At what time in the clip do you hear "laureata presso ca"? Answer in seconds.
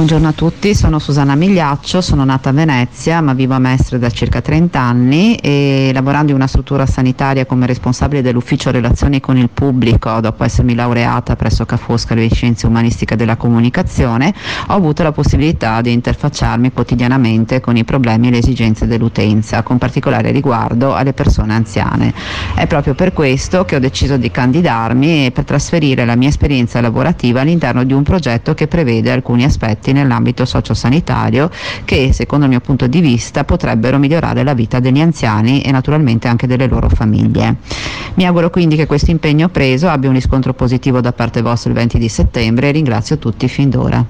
10.74-11.76